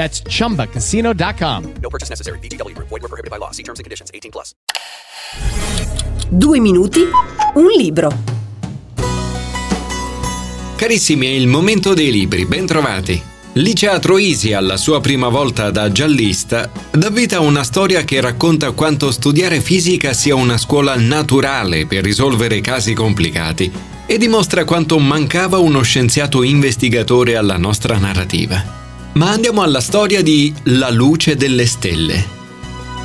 [0.00, 1.74] That's chumbacasino.com.
[1.82, 2.38] No purchase necessary.
[2.38, 2.88] VGW Group.
[2.88, 3.50] Void were prohibited by law.
[3.50, 4.10] See terms and conditions.
[4.14, 4.54] 18 plus.
[6.30, 7.00] Due minuti,
[7.56, 8.10] un libro.
[10.76, 13.22] Carissimi, è il momento dei libri, ben trovati.
[13.54, 18.70] Licia Troisi, alla sua prima volta da giallista, dà vita a una storia che racconta
[18.70, 23.70] quanto studiare fisica sia una scuola naturale per risolvere casi complicati
[24.06, 28.79] e dimostra quanto mancava uno scienziato investigatore alla nostra narrativa.
[29.12, 32.38] Ma andiamo alla storia di La luce delle stelle.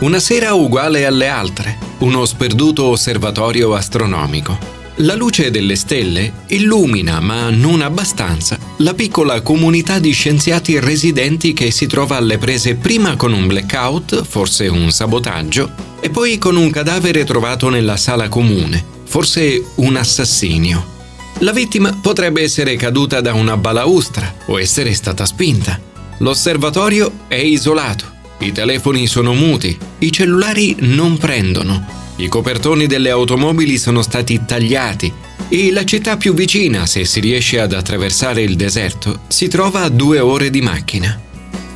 [0.00, 4.72] Una sera uguale alle altre, uno sperduto osservatorio astronomico.
[4.98, 11.70] La luce delle stelle illumina, ma non abbastanza, la piccola comunità di scienziati residenti che
[11.70, 16.70] si trova alle prese prima con un blackout, forse un sabotaggio, e poi con un
[16.70, 20.92] cadavere trovato nella sala comune, forse un assassinio.
[21.38, 25.92] La vittima potrebbe essere caduta da una balaustra o essere stata spinta.
[26.18, 28.04] L'osservatorio è isolato,
[28.38, 31.84] i telefoni sono muti, i cellulari non prendono,
[32.16, 35.12] i copertoni delle automobili sono stati tagliati
[35.48, 39.88] e la città più vicina, se si riesce ad attraversare il deserto, si trova a
[39.88, 41.20] due ore di macchina.